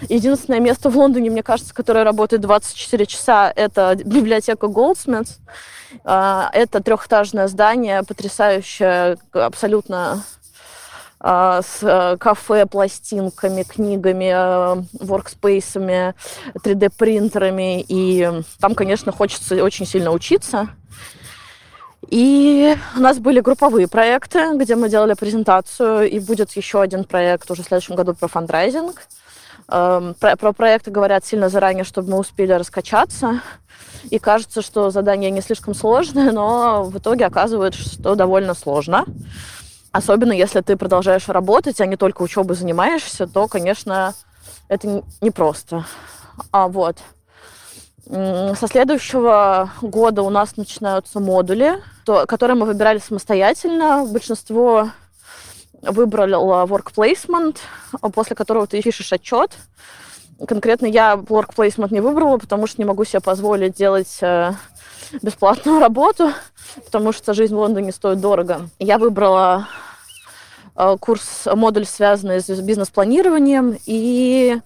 [0.10, 5.40] Единственное место в Лондоне, мне кажется, которое работает 24 часа, это библиотека Goldsmiths.
[6.04, 10.24] А, это трехэтажное здание, потрясающее, абсолютно
[11.22, 16.14] с э, кафе, пластинками, книгами, э, воркспейсами,
[16.56, 17.84] 3D-принтерами.
[17.88, 20.70] И там, конечно, хочется очень сильно учиться.
[22.10, 27.50] И у нас были групповые проекты, где мы делали презентацию, и будет еще один проект
[27.50, 29.02] уже в следующем году про фандрайзинг.
[29.68, 33.42] Эм, про, про проекты говорят сильно заранее, чтобы мы успели раскачаться.
[34.12, 39.06] И кажется, что задание не слишком сложное, но в итоге оказывается, что довольно сложно.
[39.96, 44.14] Особенно если ты продолжаешь работать, а не только учебой занимаешься, то, конечно,
[44.68, 45.86] это непросто.
[46.52, 46.98] А вот.
[48.06, 54.06] Со следующего года у нас начинаются модули, то, которые мы выбирали самостоятельно.
[54.06, 54.90] Большинство
[55.82, 57.60] выбрала work placement,
[58.14, 59.52] после которого ты пишешь отчет.
[60.46, 64.52] Конкретно я work placement не выбрала, потому что не могу себе позволить делать э,
[65.22, 66.32] бесплатную работу,
[66.84, 68.70] потому что жизнь в Лондоне стоит дорого.
[68.80, 69.68] Я выбрала
[70.76, 74.60] э, курс, модуль, связанный с бизнес-планированием, и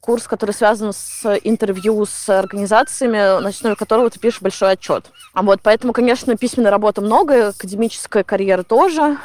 [0.00, 5.10] курс, который связан с интервью с организациями, на основе которого ты пишешь большой отчет.
[5.34, 9.18] А вот поэтому, конечно, письменной работы много, академическая карьера тоже.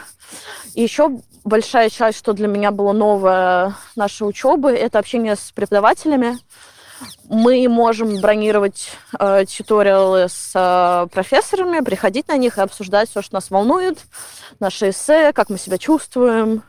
[0.73, 6.37] И еще большая часть, что для меня было новое нашей учебы, это общение с преподавателями.
[7.29, 13.35] Мы можем бронировать э, туториалы с э, профессорами, приходить на них и обсуждать все, что
[13.35, 13.99] нас волнует,
[14.59, 16.63] наши эссе, как мы себя чувствуем,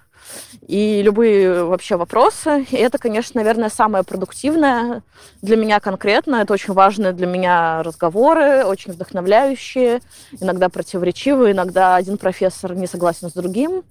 [0.66, 2.66] и любые вообще вопросы.
[2.70, 5.02] И это, конечно, наверное, самое продуктивное
[5.42, 6.36] для меня конкретно.
[6.36, 10.00] Это очень важные для меня разговоры, очень вдохновляющие,
[10.40, 13.82] иногда противоречивые, иногда один профессор не согласен с другим.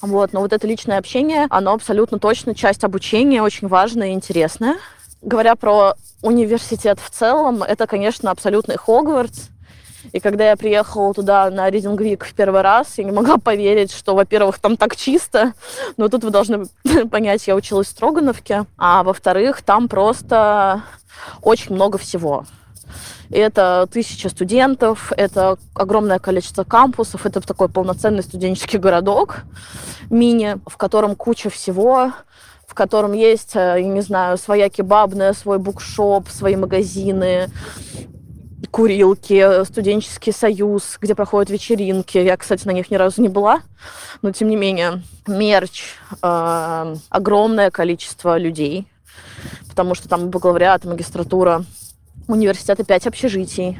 [0.00, 4.76] Вот, но вот это личное общение, оно абсолютно точно часть обучения, очень важная и интересная.
[5.24, 9.48] Говоря про университет в целом, это, конечно, абсолютный Хогвартс.
[10.12, 14.14] И когда я приехала туда на Week в первый раз, я не могла поверить, что,
[14.14, 15.54] во-первых, там так чисто,
[15.96, 16.66] но тут вы должны
[17.10, 20.82] понять, я училась в Строгановке, а во-вторых, там просто
[21.40, 22.44] очень много всего.
[23.30, 29.38] Это тысяча студентов, это огромное количество кампусов, это такой полноценный студенческий городок
[30.10, 32.12] мини, в котором куча всего,
[32.74, 37.48] в котором есть, э, я не знаю, своя кебабная, свой букшоп, свои магазины,
[38.72, 42.18] курилки, студенческий союз, где проходят вечеринки.
[42.18, 43.62] Я, кстати, на них ни разу не была,
[44.22, 45.84] но тем не менее мерч,
[46.20, 48.88] э, огромное количество людей,
[49.68, 51.64] потому что там бакалавриат, магистратура,
[52.26, 53.78] университет и пять общежитий.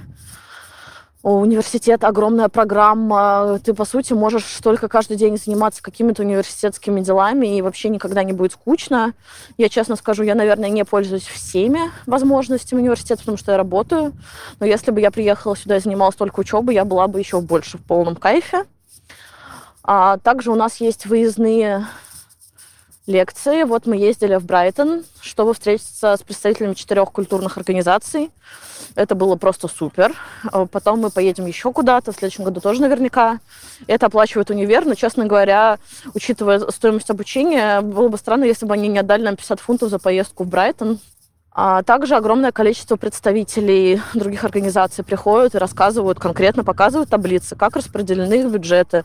[1.24, 3.58] У университета огромная программа.
[3.64, 8.34] Ты, по сути, можешь только каждый день заниматься какими-то университетскими делами, и вообще никогда не
[8.34, 9.14] будет скучно.
[9.56, 14.12] Я честно скажу, я, наверное, не пользуюсь всеми возможностями университета, потому что я работаю.
[14.60, 17.78] Но если бы я приехала сюда и занималась только учебой, я была бы еще больше
[17.78, 18.66] в полном кайфе.
[19.82, 21.86] А также у нас есть выездные
[23.06, 23.64] лекции.
[23.64, 28.30] Вот мы ездили в Брайтон, чтобы встретиться с представителями четырех культурных организаций.
[28.94, 30.14] Это было просто супер.
[30.50, 33.40] А потом мы поедем еще куда-то, в следующем году тоже наверняка.
[33.86, 35.78] Это оплачивает универ, но, честно говоря,
[36.14, 39.98] учитывая стоимость обучения, было бы странно, если бы они не отдали нам 50 фунтов за
[39.98, 40.98] поездку в Брайтон.
[41.56, 48.34] А также огромное количество представителей других организаций приходят и рассказывают, конкретно показывают таблицы, как распределены
[48.40, 49.04] их бюджеты,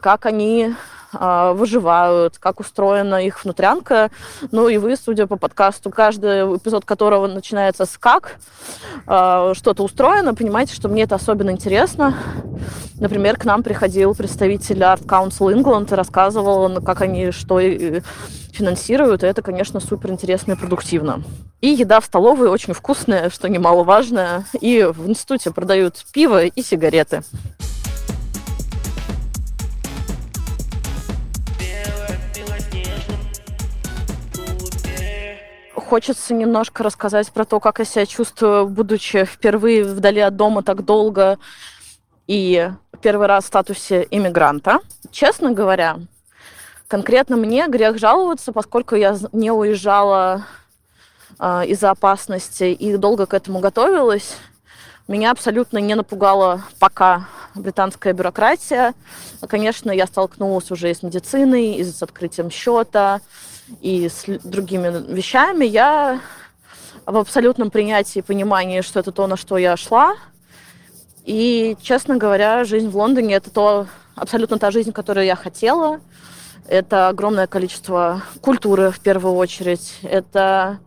[0.00, 0.74] как они
[1.12, 4.10] выживают, как устроена их внутрянка.
[4.50, 8.36] Ну и вы, судя по подкасту, каждый эпизод которого начинается с «как»,
[9.06, 12.14] а, что-то устроено, понимаете, что мне это особенно интересно.
[12.98, 17.60] Например, к нам приходил представитель Art Council England и рассказывал, как они что
[18.52, 21.22] финансируют, и это, конечно, супер интересно и продуктивно.
[21.60, 24.44] И еда в столовой очень вкусная, что немаловажно.
[24.60, 27.22] И в институте продают пиво и сигареты.
[35.92, 40.86] Хочется немножко рассказать про то, как я себя чувствую, будучи впервые вдали от дома так
[40.86, 41.38] долго
[42.26, 42.70] и
[43.02, 44.78] первый раз в статусе иммигранта.
[45.10, 45.98] Честно говоря,
[46.88, 50.46] конкретно мне грех жаловаться, поскольку я не уезжала
[51.38, 54.36] э, из-за опасности и долго к этому готовилась.
[55.08, 58.94] Меня абсолютно не напугала пока британская бюрократия.
[59.46, 63.20] Конечно, я столкнулась уже и с медициной, и с открытием счета,
[63.80, 66.20] и с другими вещами, я
[67.06, 70.16] в абсолютном принятии и понимании, что это то, на что я шла.
[71.24, 76.00] И, честно говоря, жизнь в Лондоне– это то, абсолютно та жизнь, которую я хотела.
[76.68, 79.98] Это огромное количество культуры, в первую очередь.
[80.02, 80.78] Это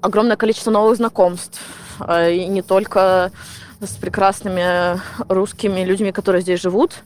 [0.00, 1.60] огромное количество новых знакомств.
[2.00, 3.32] Э, и не только
[3.80, 7.02] с прекрасными русскими людьми, которые здесь живут,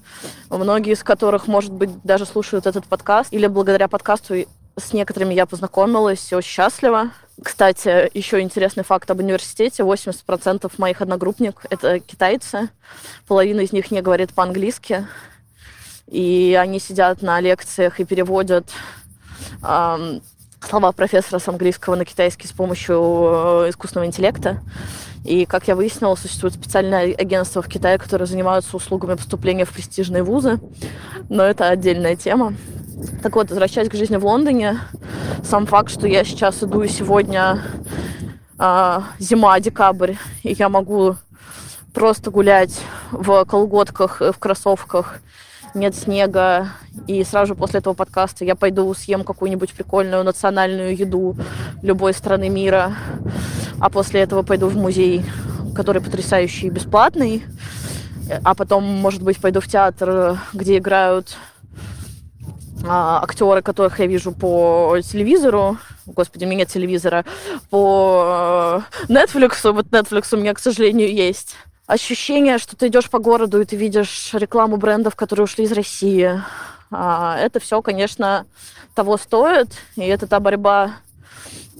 [0.51, 5.47] многие из которых, может быть, даже слушают этот подкаст, или благодаря подкасту с некоторыми я
[5.47, 7.11] познакомилась очень счастлива.
[7.43, 9.83] Кстати, еще интересный факт об университете.
[9.83, 12.69] 80% моих одногруппников— это китайцы.
[13.27, 15.07] Половина из них не говорит по-английски.
[16.07, 18.69] И они сидят на лекциях и переводят
[20.68, 24.61] слова профессора с английского на китайский с помощью э, искусственного интеллекта.
[25.24, 30.22] И, как я выяснила, существует специальное агентство в Китае, которое занимается услугами поступления в престижные
[30.22, 30.61] вузы.
[31.29, 32.55] Но это отдельная тема.
[33.22, 34.78] Так вот, возвращаясь к жизни в Лондоне,
[35.43, 37.62] сам факт, что я сейчас иду и сегодня
[38.59, 41.16] э, зима, декабрь, и я могу
[41.93, 42.78] просто гулять
[43.12, 45.20] в колготках, в кроссовках
[45.75, 46.68] нет снега,
[47.07, 51.37] и сразу же после этого подкаста я пойду съем какую-нибудь прикольную национальную еду
[51.83, 52.95] любой страны мира,
[53.81, 55.25] а после этого пойду в музей,
[55.75, 57.45] который потрясающий и бесплатный,
[58.43, 61.37] а потом, может быть, пойду в театр, где играют
[62.87, 67.25] а, актеры, которых я вижу по телевизору, господи, у меня нет телевизора,
[67.70, 71.57] по э, Netflix, вот Netflix у меня, к сожалению, есть.
[71.87, 76.41] Ощущение, что ты идешь по городу и ты видишь рекламу брендов, которые ушли из России.
[76.91, 78.47] А, это все, конечно,
[78.95, 80.93] того стоит, и это та борьба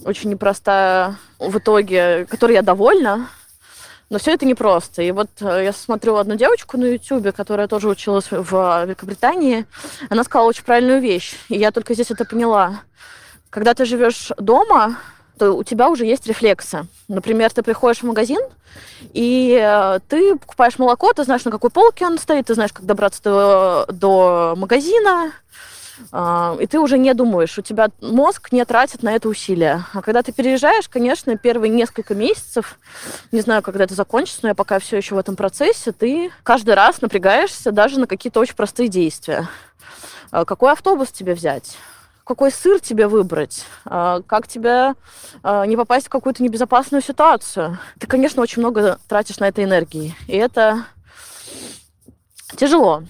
[0.05, 3.27] очень непростая в итоге, которой я довольна,
[4.11, 5.01] но все это непросто.
[5.01, 9.65] И вот э, я смотрю одну девочку на Ютубе, которая тоже училась в Великобритании.
[10.09, 11.33] Она сказала очень правильную вещь.
[11.49, 12.81] И я только здесь это поняла.
[13.49, 14.97] Когда ты живешь дома,
[15.37, 16.87] то у тебя уже есть рефлексы.
[17.07, 18.41] Например, ты приходишь в магазин,
[19.13, 22.85] и э, ты покупаешь молоко, ты знаешь, на какой полке он стоит, ты знаешь, как
[22.85, 25.31] добраться до, до магазина,
[26.11, 29.85] а, и ты уже не думаешь, у тебя мозг не тратит на это усилия.
[29.93, 32.77] А когда ты переезжаешь, конечно, первые несколько месяцев,
[33.31, 36.73] не знаю, когда это закончится, но я пока все еще в этом процессе, ты каждый
[36.73, 39.47] раз напрягаешься даже на какие-то очень простые действия.
[40.31, 41.77] А, какой автобус тебе взять?
[42.25, 44.93] Какой сыр тебе выбрать, а, как тебе
[45.43, 47.77] не попасть в какую-то небезопасную ситуацию.
[47.99, 50.85] Ты, конечно, очень много тратишь на это энергии, и это
[52.57, 53.03] тяжело.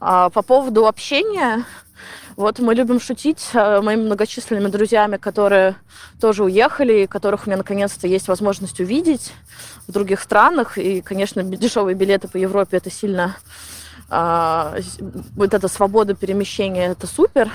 [0.00, 1.64] А по поводу общения,
[2.36, 5.76] вот мы любим шутить э, моими многочисленными друзьями, которые
[6.20, 9.32] тоже уехали, и которых у меня наконец-то есть возможность увидеть
[9.86, 10.78] в других странах.
[10.78, 13.36] И, конечно, дешевые билеты по Европе это сильно
[14.08, 14.76] а,
[15.36, 17.50] вот эта свобода перемещения это супер.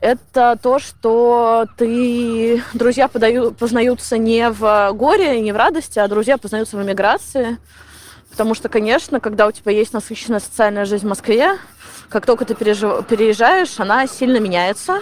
[0.00, 6.36] Это то, что ты друзья подаю, познаются не в горе не в радости, а друзья
[6.36, 7.58] познаются в эмиграции.
[8.30, 11.56] Потому что, конечно, когда у тебя есть насыщенная социальная жизнь в Москве,
[12.10, 15.00] как только ты переезжаешь, она сильно меняется.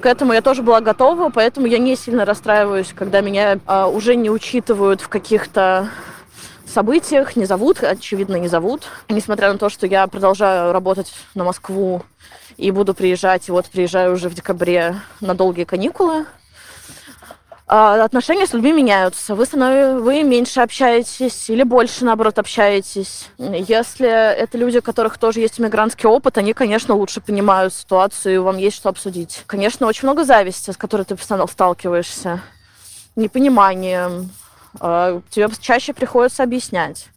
[0.00, 4.16] К этому я тоже была готова, поэтому я не сильно расстраиваюсь, когда меня а, уже
[4.16, 5.90] не учитывают в каких-то
[6.66, 8.88] событиях, не зовут, очевидно, не зовут.
[9.08, 12.02] Несмотря на то, что я продолжаю работать на Москву
[12.56, 16.26] и буду приезжать, вот приезжаю уже в декабре на долгие каникулы,
[17.68, 19.34] а, отношения с людьми меняются.
[19.34, 23.28] Вы, становитесь, вы меньше общаетесь или больше, наоборот, общаетесь.
[23.38, 28.38] Если это люди, у которых тоже есть иммигрантский опыт, они, конечно, лучше понимают ситуацию, и
[28.38, 29.42] вам есть что обсудить.
[29.48, 32.40] Конечно, очень много зависти, с которой ты постоянно сталкиваешься.
[33.16, 34.30] Непониманием.
[34.78, 37.08] А, тебе чаще приходится объяснять.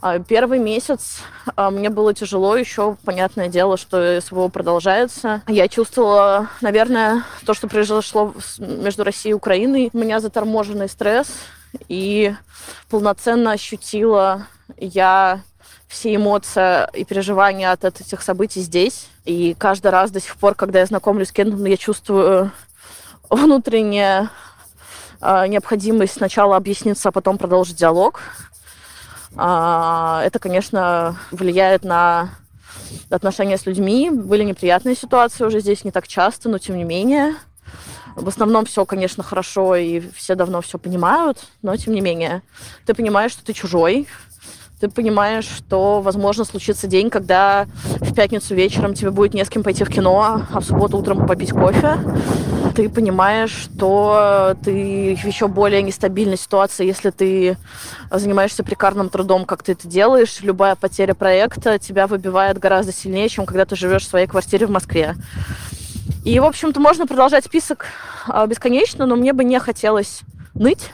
[0.00, 1.20] А, первый месяц
[1.56, 5.42] а, мне было тяжело, еще понятное дело, что СВО продолжается.
[5.46, 9.90] Я чувствовала, наверное, то, что произошло между Россией и Украиной.
[9.92, 11.28] У меня заторможенный стресс,
[11.88, 12.34] и
[12.90, 15.42] полноценно ощутила я
[15.88, 19.08] все эмоции и переживания от этих событий здесь.
[19.24, 22.50] И каждый раз до сих пор, когда я знакомлюсь с кем-то, я чувствую
[23.28, 24.30] внутреннюю
[25.20, 28.20] а, необходимость сначала объясниться, а потом продолжить диалог.
[29.36, 32.30] А, это, конечно, влияет на
[33.10, 34.10] отношения с людьми.
[34.10, 37.34] Были неприятные ситуации уже здесь не так часто, но тем не менее.
[38.14, 42.42] В основном все, конечно, хорошо, и все давно все понимают, но тем не менее.
[42.84, 44.06] Ты понимаешь, что ты чужой,
[44.82, 47.66] ты понимаешь, что, возможно, случится день, когда
[48.00, 51.24] в пятницу вечером тебе будет не с кем пойти в кино, а в субботу утром
[51.24, 51.98] попить кофе.
[52.74, 57.56] Ты понимаешь, что ты в еще более нестабильной ситуации, если ты
[58.10, 60.40] занимаешься прикарным трудом, как ты это делаешь.
[60.40, 64.70] Любая потеря проекта тебя выбивает гораздо сильнее, чем когда ты живешь в своей квартире в
[64.70, 65.14] Москве.
[66.24, 67.86] И, в общем-то, можно продолжать список
[68.26, 70.22] а, бесконечно, но мне бы не хотелось
[70.54, 70.90] ныть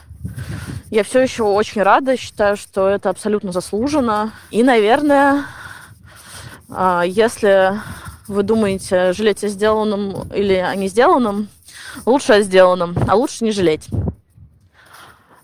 [0.91, 4.33] я все еще очень рада, считаю, что это абсолютно заслуженно.
[4.51, 5.45] И, наверное,
[6.71, 7.79] а, если
[8.27, 11.49] вы думаете жалеть о сделанном или о не сделанном,
[12.07, 13.87] лучше о сделанном, а лучше не жалеть.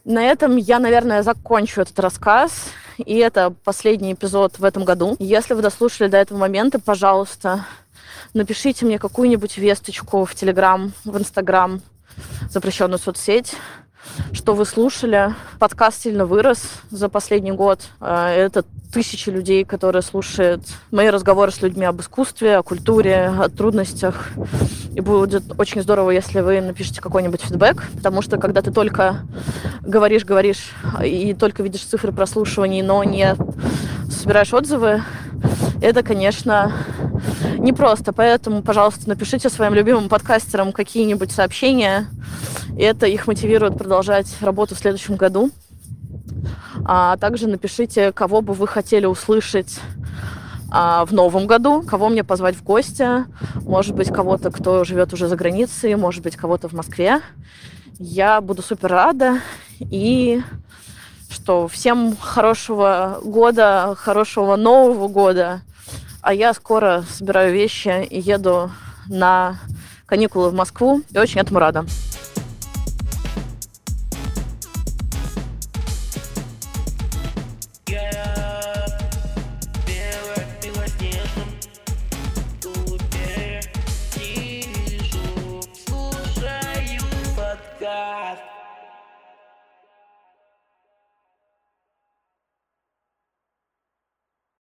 [0.05, 2.69] На этом я, наверное, закончу этот рассказ.
[2.97, 5.17] И это последний эпизод в этом году.
[5.19, 7.67] Если вы дослушали до этого момента, пожалуйста,
[8.35, 11.83] напишите мне какую-нибудь весточку в Телеграм, в Инстаграм,
[12.51, 13.55] запрещенную соцсеть
[14.33, 15.35] что вы слушали.
[15.59, 17.81] Подкаст сильно вырос за последний год.
[18.01, 23.49] А, это тысячи людей, которые слушают мои разговоры с людьми об искусстве, о культуре, о
[23.49, 24.31] трудностях.
[24.95, 29.27] И будет очень здорово, если вы напишите какой-нибудь фидбэк, потому что когда ты только
[29.83, 30.71] говоришь, говоришь
[31.03, 33.35] и только видишь цифры прослушиваний, но не
[34.11, 35.03] собираешь отзывы,
[35.83, 36.73] это, конечно,
[37.65, 38.12] непросто.
[38.12, 42.07] Поэтому, пожалуйста, напишите своим любимым подкастерам какие-нибудь сообщения.
[42.79, 45.51] Это их мотивирует продолжать работу в следующем году.
[46.85, 49.81] А также напишите, кого бы вы хотели услышать
[50.71, 53.25] а, в новом году, кого мне позвать в гости.
[53.62, 57.21] Может быть, кого-то, кто живет уже за границей, может быть, кого-то в Москве.
[57.99, 59.39] Я буду супер рада.
[59.79, 60.43] И
[61.31, 65.62] что всем хорошего года, хорошего Нового года.
[66.27, 68.70] А я скоро собираю вещи и еду
[69.09, 69.59] на
[70.07, 71.03] каникулы в Москву.
[71.11, 71.85] И очень этому рада.